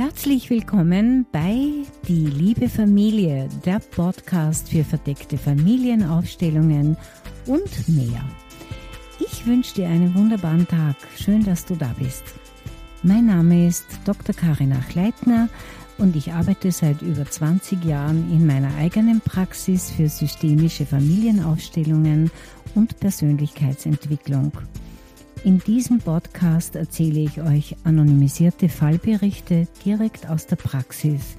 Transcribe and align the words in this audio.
Herzlich 0.00 0.48
willkommen 0.48 1.26
bei 1.30 1.84
Die 2.08 2.24
liebe 2.24 2.70
Familie, 2.70 3.50
der 3.66 3.80
Podcast 3.80 4.70
für 4.70 4.82
verdeckte 4.82 5.36
Familienaufstellungen 5.36 6.96
und 7.44 7.88
mehr. 7.88 8.24
Ich 9.18 9.44
wünsche 9.44 9.74
dir 9.74 9.88
einen 9.88 10.14
wunderbaren 10.14 10.66
Tag. 10.66 10.96
Schön, 11.18 11.44
dass 11.44 11.66
du 11.66 11.76
da 11.76 11.94
bist. 11.98 12.24
Mein 13.02 13.26
Name 13.26 13.68
ist 13.68 13.84
Dr. 14.06 14.34
Karina 14.34 14.80
Kleitner 14.88 15.50
und 15.98 16.16
ich 16.16 16.32
arbeite 16.32 16.72
seit 16.72 17.02
über 17.02 17.26
20 17.26 17.84
Jahren 17.84 18.32
in 18.32 18.46
meiner 18.46 18.74
eigenen 18.76 19.20
Praxis 19.20 19.90
für 19.90 20.08
systemische 20.08 20.86
Familienaufstellungen 20.86 22.30
und 22.74 22.98
Persönlichkeitsentwicklung. 23.00 24.52
In 25.42 25.58
diesem 25.58 26.00
Podcast 26.00 26.76
erzähle 26.76 27.20
ich 27.20 27.40
euch 27.40 27.74
anonymisierte 27.84 28.68
Fallberichte 28.68 29.66
direkt 29.86 30.28
aus 30.28 30.46
der 30.46 30.56
Praxis. 30.56 31.38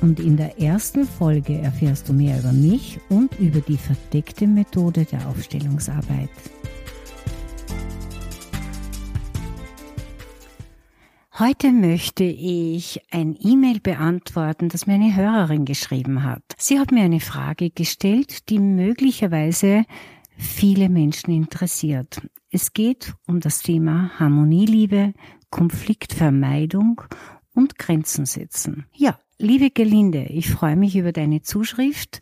Und 0.00 0.20
in 0.20 0.36
der 0.36 0.60
ersten 0.60 1.04
Folge 1.04 1.58
erfährst 1.58 2.08
du 2.08 2.12
mehr 2.12 2.38
über 2.38 2.52
mich 2.52 3.00
und 3.08 3.36
über 3.40 3.60
die 3.60 3.76
verdeckte 3.76 4.46
Methode 4.46 5.04
der 5.04 5.28
Aufstellungsarbeit. 5.28 6.30
Heute 11.36 11.72
möchte 11.72 12.22
ich 12.22 13.00
ein 13.10 13.36
E-Mail 13.40 13.80
beantworten, 13.80 14.68
das 14.68 14.86
mir 14.86 14.94
eine 14.94 15.16
Hörerin 15.16 15.64
geschrieben 15.64 16.22
hat. 16.22 16.44
Sie 16.56 16.78
hat 16.78 16.92
mir 16.92 17.02
eine 17.02 17.18
Frage 17.18 17.70
gestellt, 17.70 18.48
die 18.48 18.60
möglicherweise 18.60 19.86
viele 20.36 20.88
Menschen 20.88 21.32
interessiert. 21.32 22.20
Es 22.54 22.72
geht 22.72 23.16
um 23.26 23.40
das 23.40 23.62
Thema 23.62 24.12
Harmonieliebe, 24.20 25.12
Konfliktvermeidung 25.50 27.02
und 27.52 27.80
Grenzen 27.80 28.26
setzen. 28.26 28.86
Ja, 28.94 29.18
liebe 29.38 29.70
Gelinde, 29.70 30.26
ich 30.26 30.50
freue 30.50 30.76
mich 30.76 30.94
über 30.94 31.10
deine 31.10 31.42
Zuschrift 31.42 32.20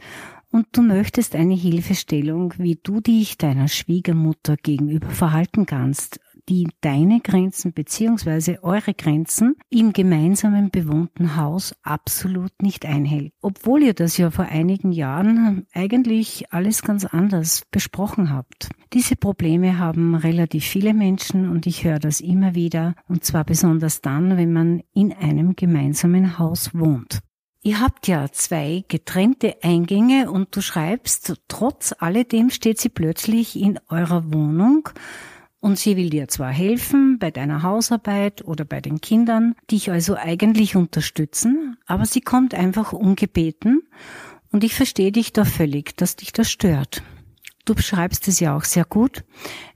und 0.51 0.69
du 0.73 0.81
möchtest 0.81 1.37
eine 1.37 1.53
Hilfestellung, 1.53 2.55
wie 2.57 2.81
du 2.83 3.03
dich 3.03 3.37
deiner 3.37 3.69
Schwiegermutter 3.69 4.57
gegenüber 4.57 5.11
verhalten 5.11 5.67
kannst, 5.67 6.19
die 6.49 6.69
deine 6.81 7.21
Grenzen 7.21 7.73
beziehungsweise 7.73 8.63
eure 8.63 8.95
Grenzen 8.95 9.57
im 9.71 9.93
gemeinsamen 9.93 10.71
bewohnten 10.71 11.37
Haus 11.37 11.75
absolut 11.83 12.53
nicht 12.61 12.85
einhält. 12.85 13.33
Obwohl 13.41 13.83
ihr 13.83 13.95
das 13.95 14.17
ja 14.17 14.31
vor 14.31 14.47
einigen 14.47 14.93
Jahren 14.93 15.67
eigentlich 15.73 16.53
alles 16.53 16.83
ganz 16.83 17.05
anders 17.05 17.63
besprochen 17.71 18.33
habt. 18.33 18.71
Diese 18.93 19.17
Probleme 19.17 19.79
haben 19.79 20.15
relativ 20.15 20.65
viele 20.65 20.95
Menschen 20.95 21.49
und 21.49 21.67
ich 21.67 21.85
höre 21.85 21.99
das 21.99 22.21
immer 22.21 22.55
wieder 22.55 22.95
und 23.09 23.25
zwar 23.25 23.45
besonders 23.45 24.01
dann, 24.01 24.37
wenn 24.37 24.53
man 24.53 24.83
in 24.93 25.13
einem 25.13 25.57
gemeinsamen 25.57 26.39
Haus 26.39 26.75
wohnt. 26.75 27.21
Ihr 27.65 27.81
habt 27.81 28.09
ja 28.09 28.27
zwei 28.33 28.85
getrennte 28.89 29.63
Eingänge 29.63 30.33
und 30.33 30.57
du 30.57 30.61
schreibst, 30.61 31.41
trotz 31.47 31.95
alledem 31.97 32.51
steht 32.51 32.81
sie 32.81 32.89
plötzlich 32.89 33.55
in 33.55 33.79
eurer 33.89 34.33
Wohnung 34.33 34.89
und 35.63 35.79
sie 35.79 35.97
will 35.97 36.11
dir 36.11 36.27
zwar 36.27 36.51
helfen 36.51 37.19
bei 37.21 37.31
deiner 37.31 37.63
Hausarbeit 37.63 38.45
oder 38.45 38.65
bei 38.65 38.81
den 38.81 39.01
Kindern, 39.01 39.55
dich 39.71 39.91
also 39.91 40.17
eigentlich 40.17 40.75
unterstützen, 40.75 41.79
aber 41.87 42.05
sie 42.05 42.21
kommt 42.21 42.53
einfach 42.53 42.93
ungebeten 42.93 43.83
und 44.51 44.65
ich 44.65 44.75
verstehe 44.75 45.13
dich 45.13 45.33
da 45.33 45.45
völlig, 45.45 45.97
dass 45.97 46.17
dich 46.17 46.33
das 46.33 46.51
stört. 46.51 47.05
Du 47.65 47.77
beschreibst 47.77 48.27
es 48.27 48.41
ja 48.41 48.57
auch 48.57 48.65
sehr 48.65 48.85
gut. 48.85 49.23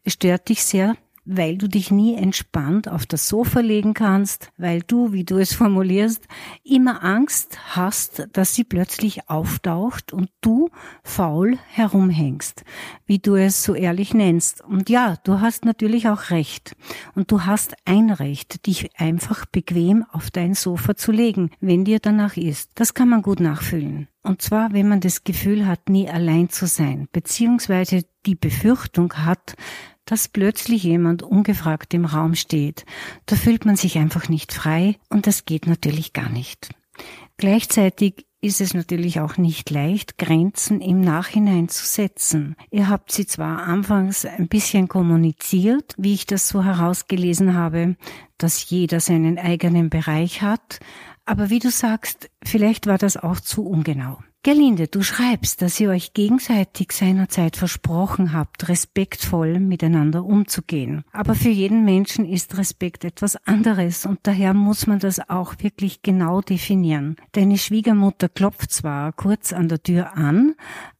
Es 0.03 0.15
stört 0.15 0.49
dich 0.49 0.65
sehr, 0.65 0.97
weil 1.27 1.59
du 1.59 1.69
dich 1.69 1.91
nie 1.91 2.15
entspannt 2.15 2.89
auf 2.89 3.05
das 3.05 3.29
Sofa 3.29 3.61
legen 3.61 3.93
kannst, 3.93 4.51
weil 4.57 4.81
du, 4.81 5.13
wie 5.13 5.25
du 5.25 5.39
es 5.39 5.53
formulierst, 5.53 6.27
immer 6.65 7.05
Angst 7.05 7.59
hast, 7.77 8.29
dass 8.33 8.55
sie 8.55 8.65
plötzlich 8.65 9.29
auftaucht 9.29 10.13
und 10.13 10.31
du 10.41 10.71
faul 11.03 11.59
herumhängst, 11.69 12.65
wie 13.05 13.19
du 13.19 13.35
es 13.35 13.63
so 13.63 13.75
ehrlich 13.75 14.15
nennst. 14.15 14.63
Und 14.63 14.89
ja, 14.89 15.17
du 15.25 15.41
hast 15.41 15.65
natürlich 15.65 16.09
auch 16.09 16.31
recht. 16.31 16.77
Und 17.15 17.31
du 17.31 17.45
hast 17.45 17.75
ein 17.85 18.11
Recht, 18.11 18.67
dich 18.67 18.99
einfach 18.99 19.45
bequem 19.47 20.05
auf 20.13 20.31
dein 20.31 20.55
Sofa 20.55 20.97
zu 20.97 21.13
legen, 21.13 21.51
wenn 21.61 21.85
dir 21.85 21.99
danach 21.99 22.37
ist. 22.37 22.71
Das 22.77 22.95
kann 22.95 23.09
man 23.09 23.23
gut 23.23 23.41
nachfühlen. 23.41 24.09
Und 24.23 24.43
zwar, 24.43 24.73
wenn 24.73 24.89
man 24.89 25.01
das 25.01 25.23
Gefühl 25.23 25.67
hat, 25.67 25.89
nie 25.89 26.09
allein 26.09 26.49
zu 26.49 26.67
sein, 26.67 27.09
beziehungsweise 27.13 28.03
die 28.27 28.35
Befürchtung 28.35 29.13
hat, 29.15 29.55
dass 30.07 30.29
plötzlich 30.29 30.83
jemand 30.85 31.23
ungefragt 31.23 31.93
im 31.93 32.07
Raum 32.07 32.35
steht. 32.35 32.87
Da 33.27 33.37
fühlt 33.37 33.67
man 33.67 33.77
sich 33.77 33.99
einfach 33.99 34.29
nicht 34.29 34.53
frei 34.53 34.97
und 35.11 35.27
das 35.27 35.45
geht 35.45 35.67
natürlich 35.67 36.15
gar 36.15 36.31
nicht. 36.31 36.71
Gleichzeitig 37.37 38.27
ist 38.41 38.61
es 38.61 38.75
natürlich 38.75 39.21
auch 39.21 39.37
nicht 39.37 39.71
leicht, 39.71 40.19
Grenzen 40.19 40.81
im 40.81 41.01
Nachhinein 41.01 41.69
zu 41.69 41.85
setzen. 41.85 42.55
Ihr 42.71 42.89
habt 42.89 43.11
sie 43.11 43.27
zwar 43.27 43.65
anfangs 43.65 44.25
ein 44.25 44.49
bisschen 44.49 44.89
kommuniziert, 44.89 45.95
wie 45.99 46.15
ich 46.15 46.27
das 46.27 46.49
so 46.49 46.63
herausgelesen 46.63 47.55
habe, 47.55 47.97
dass 48.39 48.71
jeder 48.71 49.01
seinen 49.01 49.39
eigenen 49.39 49.91
Bereich 49.91 50.43
hat, 50.43 50.81
aber 51.25 51.51
wie 51.51 51.59
du 51.59 51.71
sagst, 51.71 52.31
vielleicht 52.45 52.87
war 52.87 52.99
das 52.99 53.17
auch 53.17 53.41
zu 53.41 53.67
ungenau. 53.67 54.19
Gerlinde, 54.47 54.87
du 54.87 55.03
schreibst, 55.03 55.61
dass 55.61 55.81
ihr 55.81 55.91
euch 55.91 56.15
gegenseitig 56.15 56.93
seinerzeit 56.93 57.57
versprochen 57.57 58.33
habt, 58.33 58.69
respektvoll 58.69 59.59
miteinander 59.59 60.25
umzugehen. 60.25 61.03
Aber 61.11 61.35
für 61.35 61.49
jeden 61.49 61.85
Menschen 61.85 62.25
ist 62.25 62.57
Respekt 62.57 63.05
etwas 63.05 63.35
anderes 63.45 64.07
und 64.07 64.21
daher 64.23 64.55
muss 64.55 64.87
man 64.87 65.01
das 65.01 65.19
auch 65.29 65.55
wirklich 65.59 66.03
genau 66.03 66.43
definieren. 66.43 67.17
Deine 67.33 67.59
Schwiegermutter 67.59 68.29
klopft 68.29 68.71
zwar 68.71 69.13
kurz 69.13 69.53
an 69.53 69.67
der 69.67 69.83
Tür 69.83 70.17
an, 70.17 70.55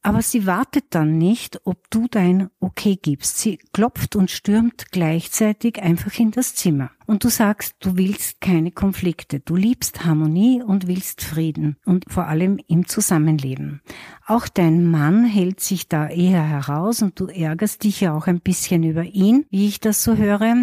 aber 0.07 0.23
sie 0.23 0.47
wartet 0.47 0.85
dann 0.91 1.19
nicht, 1.19 1.63
ob 1.65 1.91
du 1.91 2.07
dein 2.09 2.49
Okay 2.61 2.95
gibst. 2.95 3.39
Sie 3.39 3.59
klopft 3.73 4.15
und 4.15 4.31
stürmt 4.31 4.93
gleichzeitig 4.93 5.83
einfach 5.83 6.17
in 6.21 6.31
das 6.31 6.55
Zimmer. 6.55 6.93
Und 7.07 7.23
du 7.25 7.29
sagst, 7.29 7.77
du 7.81 7.97
willst 7.97 8.41
keine 8.41 8.73
Konflikte. 8.73 9.41
Du 9.41 9.57
liebst 9.57 10.05
Harmonie 10.05 10.63
und 10.63 10.87
willst 10.87 11.23
Frieden 11.23 11.77
und 11.85 12.05
vor 12.09 12.27
allem 12.27 12.59
im 12.67 12.87
Zusammenleben. 12.87 13.81
Auch 14.27 14.49
dein 14.49 14.85
Mann 14.85 15.25
hält 15.25 15.61
sich 15.61 15.89
da 15.89 16.09
eher 16.09 16.43
heraus 16.43 17.03
und 17.03 17.19
du 17.19 17.27
ärgerst 17.27 17.85
dich 17.85 18.01
ja 18.01 18.13
auch 18.13 18.27
ein 18.27 18.41
bisschen 18.41 18.83
über 18.83 19.05
ihn, 19.05 19.47
wie 19.51 19.69
ich 19.69 19.79
das 19.79 20.03
so 20.03 20.17
höre, 20.17 20.55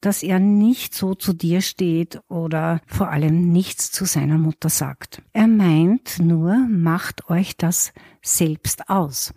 dass 0.00 0.22
er 0.24 0.40
nicht 0.40 0.94
so 0.94 1.14
zu 1.14 1.32
dir 1.32 1.62
steht 1.62 2.20
oder 2.28 2.80
vor 2.86 3.10
allem 3.10 3.50
nichts 3.52 3.92
zu 3.92 4.04
seiner 4.04 4.38
Mutter 4.38 4.68
sagt. 4.68 5.22
Er 5.32 5.46
meint 5.46 6.18
nur, 6.18 6.56
macht 6.68 7.30
euch 7.30 7.56
das 7.56 7.92
selbst 8.22 8.88
aus. 8.88 9.32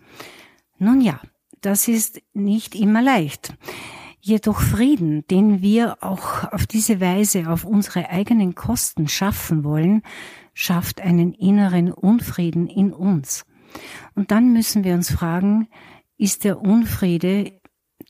Nun 0.78 1.00
ja, 1.00 1.20
das 1.60 1.88
ist 1.88 2.20
nicht 2.34 2.74
immer 2.74 3.02
leicht. 3.02 3.54
Jedoch 4.20 4.60
Frieden, 4.60 5.26
den 5.28 5.62
wir 5.62 6.02
auch 6.02 6.52
auf 6.52 6.66
diese 6.66 7.00
Weise 7.00 7.48
auf 7.48 7.64
unsere 7.64 8.08
eigenen 8.08 8.54
Kosten 8.54 9.08
schaffen 9.08 9.64
wollen, 9.64 10.02
schafft 10.54 11.00
einen 11.00 11.32
inneren 11.32 11.92
Unfrieden 11.92 12.68
in 12.68 12.92
uns. 12.92 13.44
Und 14.14 14.30
dann 14.30 14.52
müssen 14.52 14.84
wir 14.84 14.94
uns 14.94 15.10
fragen, 15.10 15.68
ist 16.18 16.44
der 16.44 16.60
Unfriede 16.60 17.60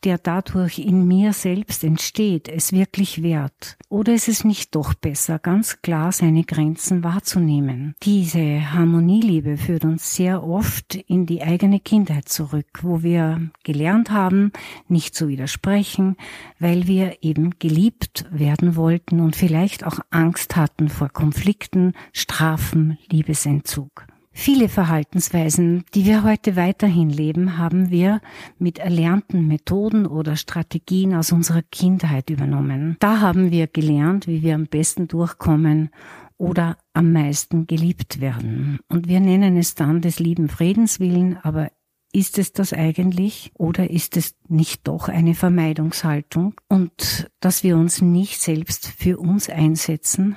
der 0.05 0.19
dadurch 0.19 0.79
in 0.79 1.07
mir 1.07 1.33
selbst 1.33 1.85
entsteht, 1.85 2.49
es 2.49 2.73
wirklich 2.73 3.23
wert? 3.23 3.77
Oder 3.89 4.15
ist 4.15 4.29
es 4.29 4.45
nicht 4.45 4.75
doch 4.75 4.95
besser, 4.95 5.39
ganz 5.39 5.83
klar 5.83 6.13
seine 6.13 6.45
Grenzen 6.45 7.05
wahrzunehmen? 7.05 7.95
Diese 8.03 8.73
Harmonieliebe 8.73 9.57
führt 9.57 9.85
uns 9.85 10.15
sehr 10.15 10.45
oft 10.45 10.95
in 10.95 11.27
die 11.27 11.43
eigene 11.43 11.81
Kindheit 11.81 12.29
zurück, 12.29 12.81
wo 12.83 13.03
wir 13.03 13.51
gelernt 13.65 14.11
haben, 14.11 14.53
nicht 14.89 15.15
zu 15.15 15.29
widersprechen, 15.29 16.17
weil 16.59 16.87
wir 16.87 17.23
eben 17.23 17.59
geliebt 17.59 18.27
werden 18.31 18.77
wollten 18.77 19.21
und 19.21 19.37
vielleicht 19.37 19.85
auch 19.85 20.01
Angst 20.11 20.57
hatten 20.57 20.89
vor 20.89 21.09
Konflikten, 21.09 21.93
Strafen, 22.13 22.99
Liebesentzug. 23.11 24.07
Viele 24.35 24.69
Verhaltensweisen, 24.69 25.85
die 25.95 26.07
wir 26.07 26.25
heute 26.25 26.57
weiterhin 26.57 27.11
leben, 27.11 27.59
haben 27.59 27.91
wir 27.91 28.21
mit 28.59 28.79
erlernten 28.79 29.47
Methoden 29.47 30.07
oder 30.07 30.37
Strategien 30.37 31.15
aus 31.15 31.33
unserer 31.33 31.63
Kindheit 31.63 32.31
übernommen. 32.31 32.97
Da 32.99 33.21
haben 33.21 33.51
wir 33.51 33.67
gelernt, 33.67 34.27
wie 34.27 34.43
wir 34.43 34.55
am 34.55 34.67
besten 34.67 35.07
durchkommen 35.07 35.91
oder 36.39 36.79
am 36.95 37.13
meisten 37.13 37.67
geliebt 37.67 38.21
werden. 38.21 38.81
Und 38.89 39.07
wir 39.07 39.21
nennen 39.21 39.57
es 39.57 39.75
dann 39.75 40.01
des 40.01 40.19
lieben 40.19 40.49
Friedenswillen, 40.49 41.37
aber 41.43 41.71
ist 42.13 42.39
es 42.39 42.53
das 42.53 42.73
eigentlich 42.73 43.53
oder 43.55 43.91
ist 43.91 44.17
es 44.17 44.35
nicht 44.49 44.89
doch 44.89 45.09
eine 45.09 45.35
Vermeidungshaltung 45.35 46.55
und 46.69 47.31
dass 47.41 47.63
wir 47.65 47.77
uns 47.77 48.03
nicht 48.03 48.41
selbst 48.41 48.87
für 48.87 49.19
uns 49.19 49.49
einsetzen 49.49 50.37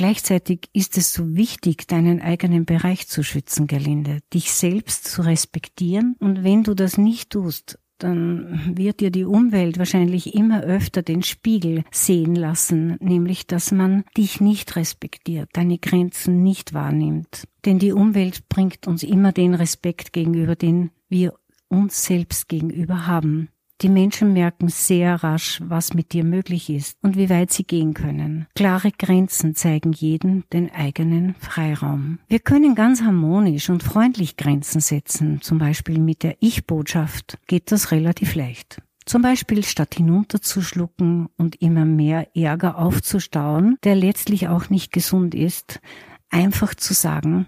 Gleichzeitig 0.00 0.70
ist 0.72 0.96
es 0.96 1.12
so 1.12 1.36
wichtig, 1.36 1.86
deinen 1.86 2.22
eigenen 2.22 2.64
Bereich 2.64 3.06
zu 3.06 3.22
schützen, 3.22 3.66
Gerlinde, 3.66 4.20
dich 4.32 4.50
selbst 4.50 5.04
zu 5.04 5.20
respektieren. 5.20 6.16
Und 6.20 6.42
wenn 6.42 6.62
du 6.62 6.72
das 6.72 6.96
nicht 6.96 7.28
tust, 7.28 7.78
dann 7.98 8.78
wird 8.78 9.00
dir 9.00 9.10
die 9.10 9.26
Umwelt 9.26 9.76
wahrscheinlich 9.76 10.34
immer 10.34 10.62
öfter 10.62 11.02
den 11.02 11.22
Spiegel 11.22 11.84
sehen 11.90 12.34
lassen, 12.34 12.96
nämlich 13.00 13.46
dass 13.46 13.72
man 13.72 14.04
dich 14.16 14.40
nicht 14.40 14.74
respektiert, 14.74 15.50
deine 15.52 15.76
Grenzen 15.76 16.42
nicht 16.42 16.72
wahrnimmt. 16.72 17.46
Denn 17.66 17.78
die 17.78 17.92
Umwelt 17.92 18.48
bringt 18.48 18.86
uns 18.86 19.02
immer 19.02 19.32
den 19.32 19.52
Respekt 19.52 20.14
gegenüber, 20.14 20.56
den 20.56 20.92
wir 21.10 21.34
uns 21.68 22.06
selbst 22.06 22.48
gegenüber 22.48 23.06
haben. 23.06 23.50
Die 23.82 23.88
Menschen 23.88 24.34
merken 24.34 24.68
sehr 24.68 25.22
rasch, 25.24 25.58
was 25.64 25.94
mit 25.94 26.12
dir 26.12 26.22
möglich 26.22 26.68
ist 26.68 26.98
und 27.00 27.16
wie 27.16 27.30
weit 27.30 27.50
sie 27.50 27.64
gehen 27.64 27.94
können. 27.94 28.46
Klare 28.54 28.92
Grenzen 28.92 29.54
zeigen 29.54 29.92
jeden 29.92 30.44
den 30.52 30.70
eigenen 30.70 31.34
Freiraum. 31.36 32.18
Wir 32.28 32.40
können 32.40 32.74
ganz 32.74 33.00
harmonisch 33.00 33.70
und 33.70 33.82
freundlich 33.82 34.36
Grenzen 34.36 34.82
setzen, 34.82 35.40
zum 35.40 35.56
Beispiel 35.56 35.98
mit 35.98 36.22
der 36.22 36.36
Ich-Botschaft 36.40 37.38
geht 37.46 37.72
das 37.72 37.90
relativ 37.90 38.34
leicht. 38.34 38.82
Zum 39.06 39.22
Beispiel 39.22 39.64
statt 39.64 39.94
hinunterzuschlucken 39.94 41.30
und 41.38 41.56
immer 41.62 41.86
mehr 41.86 42.36
Ärger 42.36 42.76
aufzustauen, 42.76 43.78
der 43.82 43.94
letztlich 43.94 44.48
auch 44.48 44.68
nicht 44.68 44.92
gesund 44.92 45.34
ist, 45.34 45.80
einfach 46.28 46.74
zu 46.74 46.92
sagen, 46.92 47.46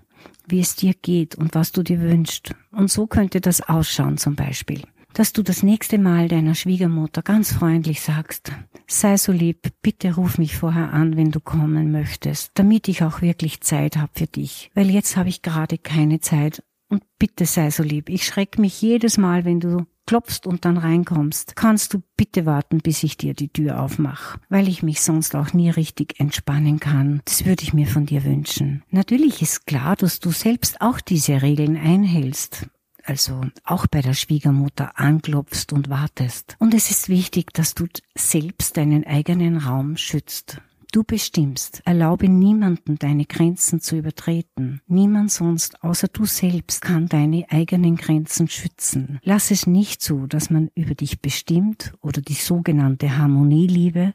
wie 0.49 0.61
es 0.61 0.77
dir 0.77 0.95
geht 0.95 1.35
und 1.35 1.55
was 1.55 1.73
du 1.73 1.83
dir 1.83 2.01
wünschst. 2.01 2.55
Und 2.71 2.91
so 2.91 3.07
könnte 3.07 3.43
das 3.43 3.61
ausschauen 3.61 4.17
zum 4.17 4.35
Beispiel 4.35 4.83
dass 5.15 5.33
du 5.33 5.43
das 5.43 5.63
nächste 5.63 5.99
Mal 5.99 6.29
deiner 6.29 6.55
Schwiegermutter 6.55 7.23
ganz 7.23 7.53
freundlich 7.53 8.01
sagst, 8.01 8.53
sei 8.87 9.17
so 9.17 9.33
lieb, 9.33 9.69
bitte 9.83 10.15
ruf 10.15 10.39
mich 10.39 10.57
vorher 10.57 10.93
an, 10.93 11.17
wenn 11.17 11.31
du 11.31 11.41
kommen 11.41 11.93
möchtest, 11.93 12.53
damit 12.55 12.89
ich 12.89 13.03
auch 13.03 13.23
wirklich 13.23 13.61
Zeit 13.61 13.97
habe 13.97 14.13
für 14.15 14.27
dich, 14.27 14.71
weil 14.75 14.91
jetzt 14.91 15.17
habe 15.17 15.29
ich 15.29 15.43
gerade 15.43 15.79
keine 15.79 16.21
Zeit 16.21 16.63
und 16.89 17.03
bitte 17.19 17.47
sei 17.47 17.71
so 17.71 17.83
lieb. 17.83 18.09
Ich 18.11 18.25
schreck 18.25 18.59
mich 18.59 18.81
jedes 18.83 19.17
Mal, 19.17 19.45
wenn 19.45 19.61
du 19.61 19.87
klopfst 20.07 20.47
und 20.47 20.65
dann 20.65 20.77
reinkommst. 20.77 21.57
Kannst 21.57 21.95
du 21.95 22.03
bitte 22.17 22.45
warten, 22.45 22.79
bis 22.79 23.03
ich 23.03 23.17
dir 23.17 23.35
die 23.35 23.49
Tür 23.49 23.81
aufmache, 23.81 24.39
weil 24.49 24.69
ich 24.69 24.83
mich 24.83 25.01
sonst 25.01 25.35
auch 25.35 25.53
nie 25.53 25.71
richtig 25.71 26.21
entspannen 26.21 26.81
kann. 26.81 27.23
Das 27.25 27.47
würde 27.47 27.63
ich 27.63 27.73
mir 27.73 27.87
von 27.87 28.07
dir 28.07 28.25
wünschen. 28.25 28.83
Natürlich 28.91 29.41
ist 29.41 29.67
klar, 29.67 29.97
dass 29.97 30.21
du 30.21 30.31
selbst 30.31 30.81
auch 30.81 31.01
diese 31.01 31.41
Regeln 31.41 31.77
einhältst 31.77 32.67
also 33.05 33.41
auch 33.65 33.87
bei 33.87 34.01
der 34.01 34.15
Schwiegermutter 34.15 34.99
anklopfst 34.99 35.73
und 35.73 35.89
wartest. 35.89 36.57
Und 36.59 36.75
es 36.75 36.91
ist 36.91 37.09
wichtig, 37.09 37.53
dass 37.53 37.75
du 37.75 37.87
selbst 38.15 38.77
deinen 38.77 39.07
eigenen 39.07 39.59
Raum 39.59 39.97
schützt. 39.97 40.61
Du 40.93 41.05
bestimmst. 41.05 41.81
Erlaube 41.87 42.29
niemanden 42.29 42.99
deine 42.99 43.25
Grenzen 43.25 43.81
zu 43.81 43.97
übertreten. 43.97 44.83
Niemand 44.87 45.33
sonst 45.33 45.83
außer 45.83 46.09
du 46.09 46.27
selbst 46.27 46.83
kann 46.83 47.09
deine 47.09 47.47
eigenen 47.49 47.97
Grenzen 47.97 48.47
schützen. 48.47 49.19
Lass 49.23 49.51
es 49.51 49.67
nicht 49.67 50.03
zu, 50.03 50.27
dass 50.27 50.51
man 50.51 50.71
über 50.75 50.95
dich 50.95 51.23
bestimmt 51.23 51.95
oder 52.03 52.21
die 52.21 52.35
sogenannte 52.35 53.17
Harmonieliebe 53.17 54.13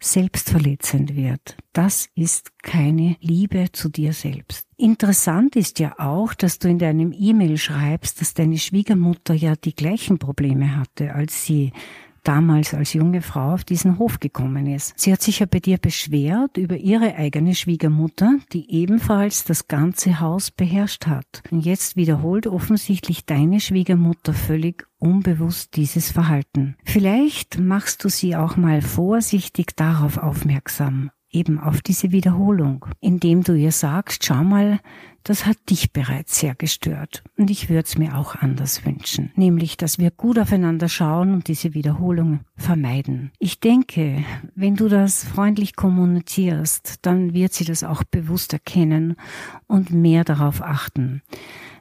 selbstverletzend 0.00 1.16
wird. 1.16 1.56
Das 1.72 2.10
ist 2.14 2.62
keine 2.62 3.16
Liebe 3.20 3.72
zu 3.72 3.88
dir 3.88 4.12
selbst. 4.12 4.67
Interessant 4.80 5.56
ist 5.56 5.80
ja 5.80 5.98
auch, 5.98 6.34
dass 6.34 6.60
du 6.60 6.68
in 6.68 6.78
deinem 6.78 7.12
E-Mail 7.12 7.58
schreibst, 7.58 8.20
dass 8.20 8.32
deine 8.32 8.58
Schwiegermutter 8.58 9.34
ja 9.34 9.56
die 9.56 9.74
gleichen 9.74 10.20
Probleme 10.20 10.76
hatte, 10.76 11.14
als 11.14 11.44
sie 11.44 11.72
damals 12.22 12.74
als 12.74 12.92
junge 12.92 13.20
Frau 13.20 13.54
auf 13.54 13.64
diesen 13.64 13.98
Hof 13.98 14.20
gekommen 14.20 14.66
ist. 14.66 14.92
Sie 14.96 15.12
hat 15.12 15.20
sich 15.20 15.40
ja 15.40 15.46
bei 15.46 15.58
dir 15.58 15.78
beschwert 15.78 16.56
über 16.58 16.76
ihre 16.76 17.16
eigene 17.16 17.56
Schwiegermutter, 17.56 18.38
die 18.52 18.70
ebenfalls 18.70 19.44
das 19.44 19.66
ganze 19.66 20.20
Haus 20.20 20.52
beherrscht 20.52 21.06
hat. 21.06 21.42
Und 21.50 21.64
jetzt 21.64 21.96
wiederholt 21.96 22.46
offensichtlich 22.46 23.24
deine 23.24 23.58
Schwiegermutter 23.58 24.32
völlig 24.32 24.86
unbewusst 24.98 25.74
dieses 25.74 26.12
Verhalten. 26.12 26.76
Vielleicht 26.84 27.58
machst 27.58 28.04
du 28.04 28.08
sie 28.08 28.36
auch 28.36 28.56
mal 28.56 28.80
vorsichtig 28.80 29.74
darauf 29.74 30.18
aufmerksam, 30.18 31.10
eben 31.30 31.58
auf 31.58 31.82
diese 31.82 32.12
Wiederholung, 32.12 32.86
indem 33.00 33.42
du 33.42 33.54
ihr 33.54 33.72
sagst, 33.72 34.24
schau 34.24 34.42
mal, 34.42 34.80
das 35.24 35.44
hat 35.44 35.58
dich 35.68 35.92
bereits 35.92 36.38
sehr 36.38 36.54
gestört. 36.54 37.22
Und 37.36 37.50
ich 37.50 37.68
würde 37.68 37.84
es 37.84 37.98
mir 37.98 38.16
auch 38.16 38.34
anders 38.36 38.86
wünschen. 38.86 39.30
Nämlich, 39.36 39.76
dass 39.76 39.98
wir 39.98 40.10
gut 40.10 40.38
aufeinander 40.38 40.88
schauen 40.88 41.34
und 41.34 41.48
diese 41.48 41.74
Wiederholung 41.74 42.40
vermeiden. 42.56 43.30
Ich 43.38 43.60
denke, 43.60 44.24
wenn 44.54 44.76
du 44.76 44.88
das 44.88 45.24
freundlich 45.24 45.76
kommunizierst, 45.76 47.00
dann 47.02 47.34
wird 47.34 47.52
sie 47.52 47.64
das 47.64 47.84
auch 47.84 48.04
bewusst 48.04 48.54
erkennen 48.54 49.16
und 49.66 49.90
mehr 49.90 50.24
darauf 50.24 50.62
achten. 50.62 51.22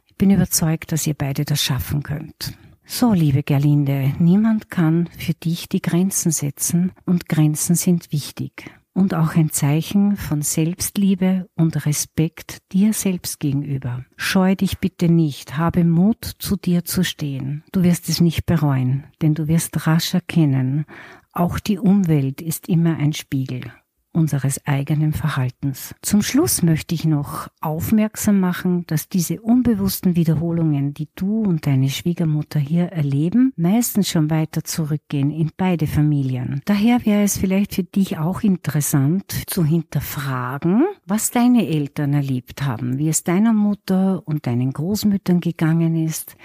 Ich 0.05 0.15
bin 0.15 0.29
überzeugt, 0.29 0.91
dass 0.91 1.07
ihr 1.07 1.13
beide 1.13 1.45
das 1.45 1.63
schaffen 1.63 2.03
könnt. 2.03 2.57
So, 2.85 3.13
liebe 3.13 3.44
Gerlinde, 3.44 4.13
niemand 4.17 4.69
kann 4.69 5.09
für 5.17 5.33
dich 5.33 5.69
die 5.69 5.81
Grenzen 5.81 6.31
setzen 6.31 6.91
und 7.05 7.29
Grenzen 7.29 7.75
sind 7.75 8.11
wichtig 8.11 8.71
und 8.97 9.13
auch 9.13 9.35
ein 9.35 9.51
Zeichen 9.51 10.17
von 10.17 10.41
Selbstliebe 10.41 11.47
und 11.55 11.85
Respekt 11.85 12.63
dir 12.71 12.94
selbst 12.94 13.39
gegenüber. 13.39 14.03
Scheu 14.15 14.55
dich 14.55 14.79
bitte 14.79 15.07
nicht, 15.07 15.55
habe 15.55 15.83
Mut, 15.83 16.25
zu 16.39 16.55
dir 16.55 16.83
zu 16.83 17.03
stehen. 17.03 17.63
Du 17.71 17.83
wirst 17.83 18.09
es 18.09 18.21
nicht 18.21 18.47
bereuen, 18.47 19.05
denn 19.21 19.35
du 19.35 19.47
wirst 19.47 19.85
rasch 19.85 20.15
erkennen, 20.15 20.85
auch 21.31 21.59
die 21.59 21.77
Umwelt 21.77 22.41
ist 22.41 22.67
immer 22.67 22.97
ein 22.97 23.13
Spiegel 23.13 23.71
unseres 24.18 24.66
eigenen 24.66 25.14
Verhaltens. 25.14 25.94
Zum 26.02 26.24
Schluss 26.24 26.64
möchte 26.64 26.96
ich 26.96 27.06
noch 27.06 27.48
aufmerksam 27.62 28.40
machen, 28.40 28.86
dass 28.88 29.10
diese 29.10 29.40
unbewussten 29.42 30.16
Wiederholungen, 30.16 30.96
die 30.96 31.08
du 31.16 31.44
und 31.44 31.68
deine 31.68 31.90
Schwiegermutter 31.90 32.60
hier 32.60 32.88
erleben, 32.88 33.54
meistens 33.56 34.10
schon 34.10 34.31
weiter 34.31 34.64
zurückgehen 34.64 35.30
in 35.30 35.52
beide 35.56 35.86
Familien. 35.86 36.62
Daher 36.66 37.06
wäre 37.06 37.24
es 37.24 37.38
vielleicht 37.38 37.75
für 37.75 37.84
dich 37.84 38.18
auch 38.18 38.42
interessant 38.42 39.31
zu 39.46 39.64
hinterfragen, 39.64 40.84
was 41.06 41.30
deine 41.30 41.68
Eltern 41.68 42.14
erlebt 42.14 42.64
haben, 42.64 42.98
wie 42.98 43.10
es 43.10 43.24
deiner 43.24 43.54
Mutter 43.54 44.24
und 44.25 44.48
deinen 44.48 44.74
Großmüttern 44.74 45.42
gegangen 45.42 45.96
ist, 45.96 46.36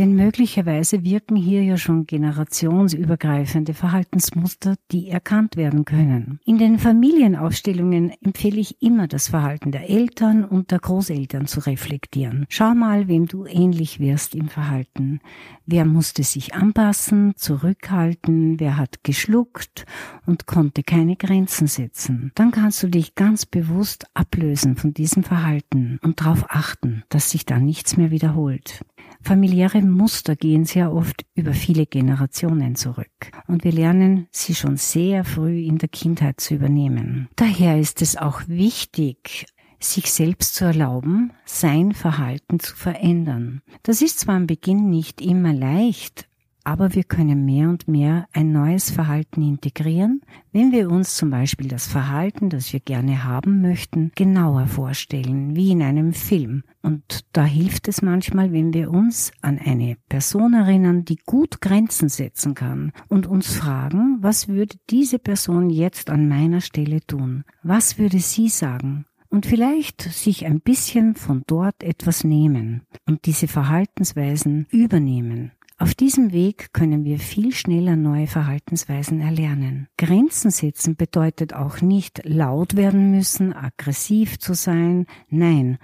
denn 0.00 0.14
möglicherweise 0.14 1.04
wirken 1.04 1.36
hier 1.36 1.62
ja 1.62 1.76
schon 1.76 2.06
generationsübergreifende 2.06 3.74
Verhaltensmuster, 3.74 4.76
die 4.90 5.10
erkannt 5.10 5.58
werden 5.58 5.84
können. 5.84 6.40
In 6.46 6.56
den 6.56 6.78
Familienaufstellungen 6.78 8.10
empfehle 8.24 8.58
ich 8.58 8.80
immer 8.80 9.08
das 9.08 9.28
Verhalten 9.28 9.72
der 9.72 9.90
Eltern 9.90 10.46
und 10.46 10.70
der 10.70 10.78
Großeltern 10.78 11.46
zu 11.46 11.60
reflektieren. 11.60 12.46
Schau 12.48 12.74
mal, 12.74 13.08
wem 13.08 13.26
du 13.26 13.44
ähnlich 13.44 14.00
wirst 14.00 14.34
im 14.34 14.48
Verhalten. 14.48 15.20
Wer 15.66 15.84
musste 15.84 16.22
sich 16.22 16.54
anpassen, 16.54 17.34
zurückhalten, 17.36 18.58
wer 18.58 18.78
hat 18.78 19.04
geschluckt 19.04 19.84
und 20.24 20.46
konnte 20.46 20.82
keine 20.82 21.16
Grenzen 21.16 21.66
setzen. 21.66 22.32
Dann 22.36 22.52
kannst 22.52 22.82
du 22.82 22.88
dich 22.88 23.16
ganz 23.16 23.44
bewusst 23.44 24.06
ablösen 24.14 24.76
von 24.76 24.94
diesem 24.94 25.24
Verhalten 25.24 25.98
und 26.02 26.22
darauf 26.22 26.46
achten, 26.48 27.02
dass 27.10 27.30
sich 27.30 27.44
da 27.44 27.58
nichts 27.58 27.98
mehr 27.98 28.10
wiederholt. 28.10 28.80
Familiäre 29.22 29.82
Muster 29.82 30.34
gehen 30.34 30.64
sehr 30.64 30.92
oft 30.92 31.24
über 31.34 31.52
viele 31.52 31.86
Generationen 31.86 32.74
zurück 32.74 33.30
und 33.46 33.64
wir 33.64 33.72
lernen 33.72 34.26
sie 34.30 34.54
schon 34.54 34.76
sehr 34.76 35.24
früh 35.24 35.62
in 35.62 35.78
der 35.78 35.88
Kindheit 35.88 36.40
zu 36.40 36.54
übernehmen. 36.54 37.28
Daher 37.36 37.78
ist 37.78 38.02
es 38.02 38.16
auch 38.16 38.42
wichtig, 38.46 39.46
sich 39.78 40.12
selbst 40.12 40.54
zu 40.54 40.64
erlauben, 40.64 41.32
sein 41.44 41.92
Verhalten 41.92 42.60
zu 42.60 42.76
verändern. 42.76 43.62
Das 43.82 44.02
ist 44.02 44.20
zwar 44.20 44.36
am 44.36 44.46
Beginn 44.46 44.90
nicht 44.90 45.20
immer 45.20 45.52
leicht, 45.52 46.28
aber 46.64 46.94
wir 46.94 47.04
können 47.04 47.44
mehr 47.44 47.68
und 47.68 47.88
mehr 47.88 48.26
ein 48.32 48.52
neues 48.52 48.90
Verhalten 48.90 49.42
integrieren, 49.42 50.20
wenn 50.52 50.72
wir 50.72 50.90
uns 50.90 51.16
zum 51.16 51.30
Beispiel 51.30 51.68
das 51.68 51.86
Verhalten, 51.86 52.50
das 52.50 52.72
wir 52.72 52.80
gerne 52.80 53.24
haben 53.24 53.60
möchten, 53.60 54.12
genauer 54.14 54.66
vorstellen, 54.66 55.56
wie 55.56 55.70
in 55.70 55.82
einem 55.82 56.12
Film. 56.12 56.64
Und 56.82 57.24
da 57.32 57.44
hilft 57.44 57.88
es 57.88 58.02
manchmal, 58.02 58.52
wenn 58.52 58.72
wir 58.72 58.90
uns 58.90 59.32
an 59.40 59.58
eine 59.58 59.96
Person 60.08 60.54
erinnern, 60.54 61.04
die 61.04 61.18
gut 61.24 61.60
Grenzen 61.60 62.08
setzen 62.08 62.54
kann 62.54 62.92
und 63.08 63.26
uns 63.26 63.54
fragen, 63.54 64.18
was 64.20 64.48
würde 64.48 64.76
diese 64.90 65.18
Person 65.18 65.70
jetzt 65.70 66.10
an 66.10 66.28
meiner 66.28 66.60
Stelle 66.60 67.00
tun? 67.06 67.44
Was 67.62 67.98
würde 67.98 68.18
sie 68.18 68.48
sagen? 68.48 69.04
und 69.30 69.46
vielleicht 69.46 70.02
sich 70.02 70.44
ein 70.44 70.60
bisschen 70.60 71.14
von 71.14 71.44
dort 71.46 71.82
etwas 71.82 72.24
nehmen 72.24 72.82
und 73.06 73.26
diese 73.26 73.48
Verhaltensweisen 73.48 74.66
übernehmen. 74.70 75.52
Auf 75.82 75.94
diesem 75.94 76.30
Weg 76.34 76.74
können 76.74 77.04
wir 77.06 77.18
viel 77.18 77.54
schneller 77.54 77.96
neue 77.96 78.26
Verhaltensweisen 78.26 79.22
erlernen. 79.22 79.88
Grenzen 79.96 80.50
setzen 80.50 80.94
bedeutet 80.94 81.54
auch 81.54 81.80
nicht 81.80 82.20
laut 82.24 82.76
werden 82.76 83.10
müssen, 83.10 83.54
aggressiv 83.54 84.38
zu 84.38 84.52
sein. 84.52 85.06
Nein, 85.30 85.78